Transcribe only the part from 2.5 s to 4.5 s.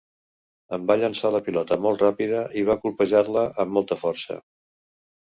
i va colpejar-la amb molta força.